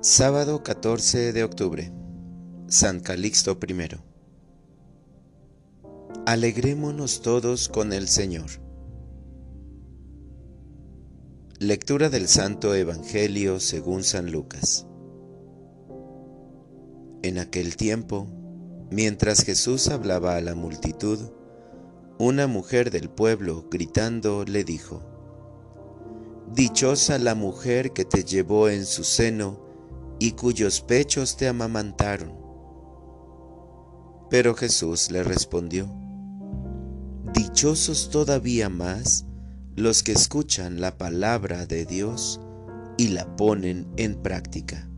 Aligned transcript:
Sábado 0.00 0.62
14 0.62 1.32
de 1.32 1.42
octubre. 1.42 1.90
San 2.68 3.00
Calixto 3.00 3.58
I. 3.60 3.98
Alegrémonos 6.24 7.20
todos 7.20 7.68
con 7.68 7.92
el 7.92 8.06
Señor. 8.06 8.46
Lectura 11.58 12.10
del 12.10 12.28
Santo 12.28 12.76
Evangelio 12.76 13.58
según 13.58 14.04
San 14.04 14.30
Lucas. 14.30 14.86
En 17.22 17.38
aquel 17.38 17.76
tiempo, 17.76 18.28
mientras 18.92 19.42
Jesús 19.42 19.88
hablaba 19.88 20.36
a 20.36 20.40
la 20.40 20.54
multitud, 20.54 21.18
una 22.20 22.46
mujer 22.46 22.92
del 22.92 23.10
pueblo, 23.10 23.66
gritando, 23.68 24.44
le 24.44 24.62
dijo, 24.62 25.02
Dichosa 26.54 27.18
la 27.18 27.34
mujer 27.34 27.92
que 27.92 28.04
te 28.04 28.22
llevó 28.22 28.68
en 28.68 28.86
su 28.86 29.02
seno 29.02 29.66
y 30.18 30.32
cuyos 30.32 30.80
pechos 30.80 31.36
te 31.36 31.48
amamantaron. 31.48 32.32
Pero 34.30 34.54
Jesús 34.54 35.10
le 35.10 35.22
respondió, 35.22 35.88
Dichosos 37.32 38.10
todavía 38.10 38.68
más 38.68 39.26
los 39.76 40.02
que 40.02 40.12
escuchan 40.12 40.80
la 40.80 40.98
palabra 40.98 41.66
de 41.66 41.86
Dios 41.86 42.40
y 42.96 43.08
la 43.08 43.36
ponen 43.36 43.86
en 43.96 44.16
práctica. 44.20 44.88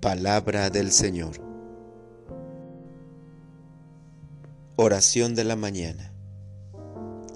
Palabra 0.00 0.70
del 0.70 0.90
Señor. 0.90 1.36
Oración 4.76 5.34
de 5.34 5.44
la 5.44 5.54
mañana. 5.54 6.12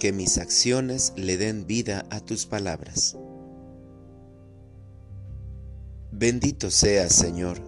Que 0.00 0.12
mis 0.12 0.38
acciones 0.38 1.12
le 1.16 1.36
den 1.36 1.66
vida 1.66 2.06
a 2.10 2.20
tus 2.20 2.47
palabras. 2.47 3.16
Bendito 6.19 6.70
seas, 6.70 7.14
Señor, 7.14 7.61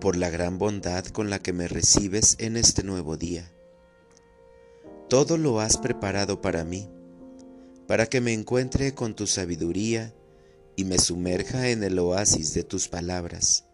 por 0.00 0.16
la 0.16 0.30
gran 0.30 0.56
bondad 0.56 1.04
con 1.04 1.28
la 1.28 1.38
que 1.38 1.52
me 1.52 1.68
recibes 1.68 2.34
en 2.38 2.56
este 2.56 2.82
nuevo 2.82 3.18
día. 3.18 3.52
Todo 5.10 5.36
lo 5.36 5.60
has 5.60 5.76
preparado 5.76 6.40
para 6.40 6.64
mí, 6.64 6.88
para 7.86 8.06
que 8.06 8.22
me 8.22 8.32
encuentre 8.32 8.94
con 8.94 9.14
tu 9.14 9.26
sabiduría 9.26 10.14
y 10.76 10.86
me 10.86 10.96
sumerja 10.96 11.68
en 11.68 11.82
el 11.84 11.98
oasis 11.98 12.54
de 12.54 12.64
tus 12.64 12.88
palabras. 12.88 13.66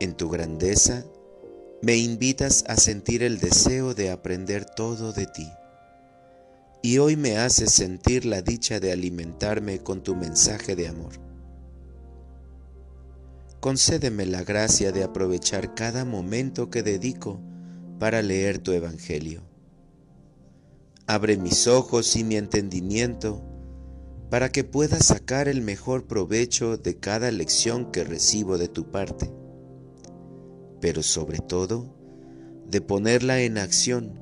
En 0.00 0.14
tu 0.14 0.28
grandeza, 0.28 1.04
me 1.80 1.96
invitas 1.96 2.64
a 2.66 2.76
sentir 2.76 3.22
el 3.22 3.38
deseo 3.38 3.94
de 3.94 4.10
aprender 4.10 4.64
todo 4.64 5.12
de 5.12 5.26
ti. 5.26 5.48
Y 6.82 6.98
hoy 6.98 7.14
me 7.14 7.38
haces 7.38 7.70
sentir 7.72 8.26
la 8.26 8.42
dicha 8.42 8.80
de 8.80 8.90
alimentarme 8.90 9.78
con 9.78 10.02
tu 10.02 10.16
mensaje 10.16 10.74
de 10.74 10.88
amor 10.88 11.31
concédeme 13.62 14.26
la 14.26 14.42
gracia 14.42 14.90
de 14.90 15.04
aprovechar 15.04 15.72
cada 15.72 16.04
momento 16.04 16.68
que 16.68 16.82
dedico 16.82 17.40
para 18.00 18.20
leer 18.20 18.58
tu 18.58 18.72
Evangelio. 18.72 19.42
Abre 21.06 21.36
mis 21.36 21.68
ojos 21.68 22.16
y 22.16 22.24
mi 22.24 22.34
entendimiento 22.34 23.40
para 24.30 24.50
que 24.50 24.64
pueda 24.64 24.98
sacar 24.98 25.46
el 25.46 25.62
mejor 25.62 26.08
provecho 26.08 26.76
de 26.76 26.98
cada 26.98 27.30
lección 27.30 27.92
que 27.92 28.02
recibo 28.02 28.58
de 28.58 28.66
tu 28.66 28.90
parte, 28.90 29.32
pero 30.80 31.04
sobre 31.04 31.38
todo 31.38 31.94
de 32.66 32.80
ponerla 32.80 33.42
en 33.42 33.58
acción 33.58 34.20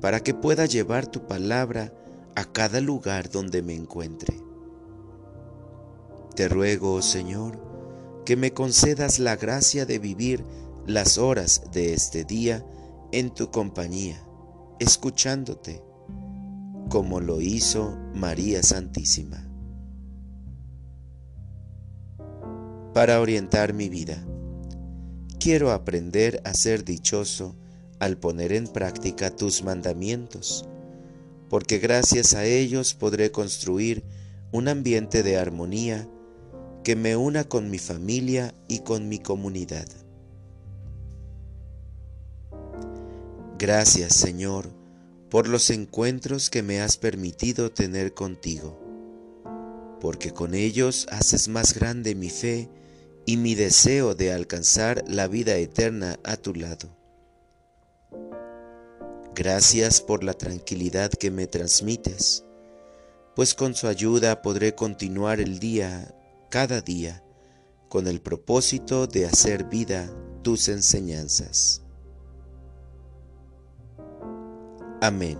para 0.00 0.18
que 0.18 0.34
pueda 0.34 0.66
llevar 0.66 1.06
tu 1.06 1.28
palabra 1.28 1.94
a 2.34 2.44
cada 2.52 2.80
lugar 2.80 3.30
donde 3.30 3.62
me 3.62 3.76
encuentre. 3.76 4.40
Te 6.34 6.48
ruego, 6.48 7.00
Señor, 7.00 7.75
que 8.26 8.36
me 8.36 8.52
concedas 8.52 9.20
la 9.20 9.36
gracia 9.36 9.86
de 9.86 10.00
vivir 10.00 10.44
las 10.84 11.16
horas 11.16 11.62
de 11.72 11.94
este 11.94 12.24
día 12.24 12.66
en 13.12 13.32
tu 13.32 13.52
compañía, 13.52 14.20
escuchándote, 14.80 15.80
como 16.90 17.20
lo 17.20 17.40
hizo 17.40 17.96
María 18.14 18.64
Santísima. 18.64 19.48
Para 22.92 23.20
orientar 23.20 23.72
mi 23.72 23.88
vida, 23.88 24.26
quiero 25.38 25.70
aprender 25.70 26.42
a 26.44 26.52
ser 26.52 26.84
dichoso 26.84 27.54
al 28.00 28.18
poner 28.18 28.52
en 28.52 28.66
práctica 28.66 29.30
tus 29.30 29.62
mandamientos, 29.62 30.68
porque 31.48 31.78
gracias 31.78 32.34
a 32.34 32.44
ellos 32.44 32.94
podré 32.94 33.30
construir 33.30 34.02
un 34.50 34.66
ambiente 34.66 35.22
de 35.22 35.36
armonía 35.36 36.08
que 36.86 36.94
me 36.94 37.16
una 37.16 37.42
con 37.42 37.68
mi 37.68 37.78
familia 37.78 38.54
y 38.68 38.78
con 38.78 39.08
mi 39.08 39.18
comunidad. 39.18 39.88
Gracias 43.58 44.14
Señor 44.14 44.68
por 45.28 45.48
los 45.48 45.70
encuentros 45.70 46.48
que 46.48 46.62
me 46.62 46.80
has 46.80 46.96
permitido 46.96 47.72
tener 47.72 48.14
contigo, 48.14 48.78
porque 50.00 50.30
con 50.30 50.54
ellos 50.54 51.08
haces 51.10 51.48
más 51.48 51.74
grande 51.74 52.14
mi 52.14 52.30
fe 52.30 52.68
y 53.24 53.36
mi 53.36 53.56
deseo 53.56 54.14
de 54.14 54.32
alcanzar 54.32 55.02
la 55.08 55.26
vida 55.26 55.56
eterna 55.56 56.20
a 56.22 56.36
tu 56.36 56.54
lado. 56.54 56.96
Gracias 59.34 60.00
por 60.00 60.22
la 60.22 60.34
tranquilidad 60.34 61.10
que 61.10 61.32
me 61.32 61.48
transmites, 61.48 62.44
pues 63.34 63.54
con 63.54 63.74
su 63.74 63.88
ayuda 63.88 64.40
podré 64.40 64.76
continuar 64.76 65.40
el 65.40 65.58
día 65.58 66.15
cada 66.56 66.80
día 66.80 67.22
con 67.90 68.06
el 68.06 68.22
propósito 68.22 69.06
de 69.06 69.26
hacer 69.26 69.64
vida 69.64 70.08
tus 70.42 70.70
enseñanzas. 70.70 71.82
Amén. 75.02 75.38